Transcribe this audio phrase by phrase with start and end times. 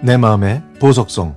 [0.00, 1.34] 내 마음의 보석성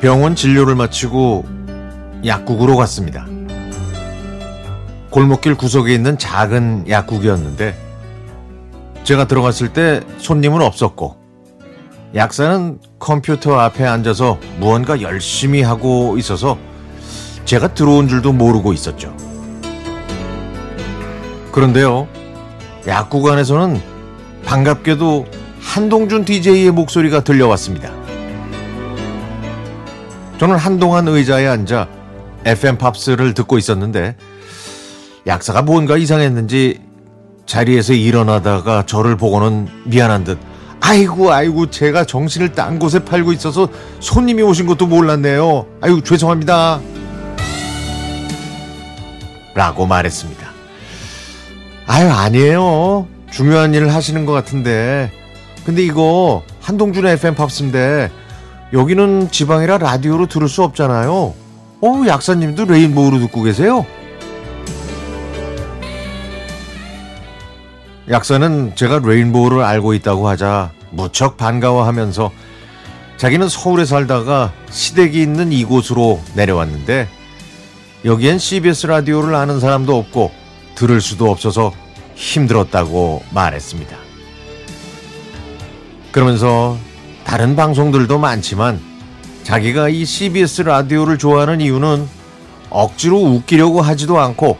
[0.00, 1.46] 병원 진료를 마치고
[2.26, 3.24] 약국으로 갔습니다.
[5.10, 7.76] 골목길 구석에 있는 작은 약국이었는데
[9.04, 11.21] 제가 들어갔을 때 손님은 없었고
[12.14, 16.58] 약사는 컴퓨터 앞에 앉아서 무언가 열심히 하고 있어서
[17.46, 19.16] 제가 들어온 줄도 모르고 있었죠.
[21.52, 22.06] 그런데요,
[22.86, 23.80] 약국 안에서는
[24.44, 25.26] 반갑게도
[25.60, 27.90] 한동준 DJ의 목소리가 들려왔습니다.
[30.38, 31.88] 저는 한동안 의자에 앉아
[32.44, 34.16] FM 팝스를 듣고 있었는데
[35.26, 36.80] 약사가 뭔가 이상했는지
[37.46, 40.51] 자리에서 일어나다가 저를 보고는 미안한 듯
[40.84, 43.68] 아이고 아이고 제가 정신을 딴 곳에 팔고 있어서
[44.00, 45.66] 손님이 오신 것도 몰랐네요.
[45.80, 46.80] 아이고 죄송합니다.
[49.54, 50.50] 라고 말했습니다.
[51.86, 53.06] 아유 아니에요.
[53.30, 55.10] 중요한 일을 하시는 것 같은데
[55.64, 58.10] 근데 이거 한동준 FM 팝스인데
[58.72, 61.34] 여기는 지방이라 라디오로 들을 수 없잖아요.
[61.80, 63.86] 어 약사님도 레인보우로 듣고 계세요?
[68.10, 72.32] 약사는 제가 레인보우를 알고 있다고 하자 무척 반가워하면서
[73.16, 77.08] 자기는 서울에 살다가 시댁이 있는 이곳으로 내려왔는데
[78.04, 80.32] 여기엔 CBS 라디오를 아는 사람도 없고
[80.74, 81.72] 들을 수도 없어서
[82.16, 83.96] 힘들었다고 말했습니다.
[86.10, 86.76] 그러면서
[87.24, 88.80] 다른 방송들도 많지만
[89.44, 92.08] 자기가 이 CBS 라디오를 좋아하는 이유는
[92.70, 94.58] 억지로 웃기려고 하지도 않고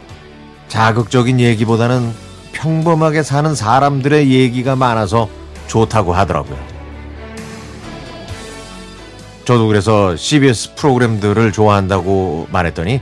[0.68, 2.21] 자극적인 얘기보다는
[2.62, 5.28] 평범하게 사는 사람들의 얘기가 많아서
[5.66, 6.56] 좋다고 하더라고요.
[9.44, 13.00] 저도 그래서 CBS 프로그램들을 좋아한다고 말했더니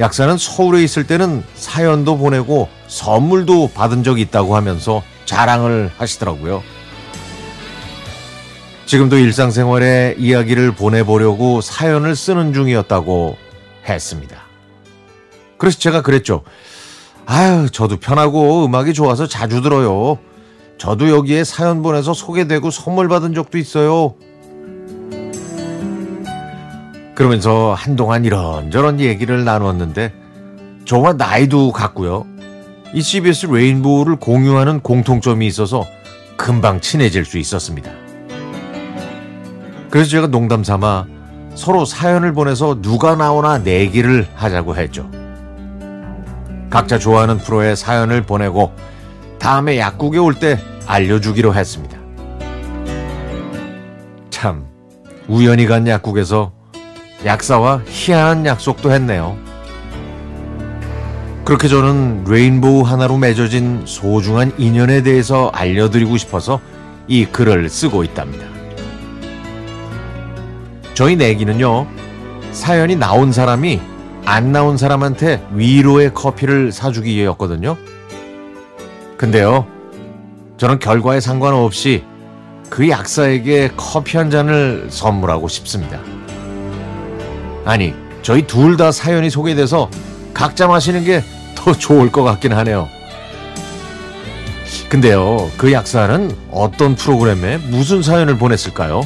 [0.00, 6.64] 약사는 서울에 있을 때는 사연도 보내고 선물도 받은 적이 있다고 하면서 자랑을 하시더라고요.
[8.86, 13.36] 지금도 일상생활에 이야기를 보내보려고 사연을 쓰는 중이었다고
[13.88, 14.42] 했습니다.
[15.58, 16.42] 그래서 제가 그랬죠.
[17.26, 20.18] 아유, 저도 편하고 음악이 좋아서 자주 들어요.
[20.78, 24.14] 저도 여기에 사연 보내서 소개되고 선물 받은 적도 있어요.
[27.14, 30.12] 그러면서 한동안 이런저런 얘기를 나눴는데
[30.84, 32.26] 저와 나이도 같고요.
[32.92, 35.84] 이 CBS 레인보우를 공유하는 공통점이 있어서
[36.36, 37.90] 금방 친해질 수 있었습니다.
[39.90, 41.06] 그래서 제가 농담 삼아
[41.54, 45.08] 서로 사연을 보내서 누가 나오나 내기를 하자고 했죠.
[46.74, 48.72] 각자 좋아하는 프로에 사연을 보내고
[49.38, 50.58] 다음에 약국에 올 때
[50.88, 51.96] 알려주기로 했습니다.
[54.28, 54.66] 참,
[55.28, 56.50] 우연히 간 약국에서
[57.24, 59.38] 약사와 희한한 약속도 했네요.
[61.44, 66.60] 그렇게 저는 레인보우 하나로 맺어진 소중한 인연에 대해서 알려드리고 싶어서
[67.06, 68.46] 이 글을 쓰고 있답니다.
[70.94, 71.86] 저희 내기는요,
[72.50, 73.93] 사연이 나온 사람이
[74.24, 77.76] 안 나온 사람한테 위로의 커피를 사주기였거든요.
[79.16, 79.66] 근데요,
[80.56, 82.04] 저는 결과에 상관없이
[82.70, 86.00] 그 약사에게 커피 한 잔을 선물하고 싶습니다.
[87.64, 89.90] 아니, 저희 둘 다 사연이 소개돼서
[90.32, 91.22] 각자 마시는 게
[91.54, 92.88] 더 좋을 것 같긴 하네요.
[94.90, 99.00] 근데요, 그 약사는 어떤 프로그램에 무슨 사연을 보냈을까요?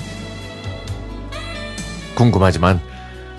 [2.16, 2.80] 궁금하지만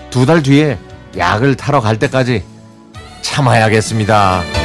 [0.08, 0.78] 두 달 뒤에
[1.16, 2.44] 약을 타러 갈 때까지
[3.22, 4.59] 참아야겠습니다.